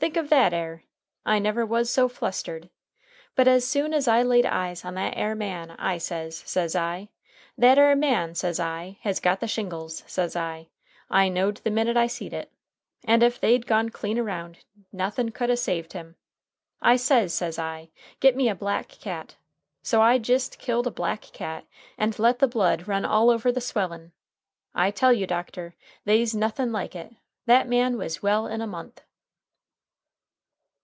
Think 0.00 0.16
of 0.16 0.30
that 0.30 0.54
air! 0.54 0.84
I 1.26 1.38
never 1.38 1.66
was 1.66 1.90
so 1.90 2.08
flustered. 2.08 2.70
But 3.34 3.46
as 3.46 3.68
soon 3.68 3.92
as 3.92 4.08
I 4.08 4.22
laid 4.22 4.46
eyes 4.46 4.82
on 4.82 4.94
that 4.94 5.12
air 5.14 5.34
man, 5.34 5.72
I 5.72 5.98
says, 5.98 6.38
says 6.46 6.74
I, 6.74 7.10
that 7.58 7.76
air 7.76 7.94
man, 7.94 8.34
says 8.34 8.58
I, 8.58 8.96
has 9.02 9.20
got 9.20 9.40
the 9.40 9.46
shingles, 9.46 10.02
says 10.06 10.34
I. 10.36 10.70
I 11.10 11.28
know'd 11.28 11.58
the 11.58 11.70
minute 11.70 11.98
I 11.98 12.06
seed 12.06 12.32
it. 12.32 12.50
And 13.04 13.22
if 13.22 13.38
they'd 13.38 13.66
gone 13.66 13.90
clean 13.90 14.18
around, 14.18 14.64
nothing 14.90 15.32
could 15.32 15.50
a 15.50 15.56
saved 15.58 15.92
him. 15.92 16.16
I 16.80 16.96
says, 16.96 17.34
says 17.34 17.58
I, 17.58 17.90
git 18.20 18.34
me 18.34 18.48
a 18.48 18.54
black 18.54 18.88
cat. 18.88 19.36
So 19.82 20.00
I 20.00 20.16
jist 20.16 20.58
killed 20.58 20.86
a 20.86 20.90
black 20.90 21.20
cat, 21.20 21.66
and 21.98 22.18
let 22.18 22.38
the 22.38 22.48
blood 22.48 22.88
run 22.88 23.04
all 23.04 23.28
over 23.28 23.52
the 23.52 23.60
swellin'. 23.60 24.12
I 24.74 24.92
tell 24.92 25.12
you, 25.12 25.26
doctor, 25.26 25.74
they's 26.06 26.34
nothin' 26.34 26.72
like 26.72 26.96
it. 26.96 27.12
That 27.44 27.68
man 27.68 27.98
was 27.98 28.22
well 28.22 28.46
in 28.46 28.62
a 28.62 28.66
month." 28.66 29.02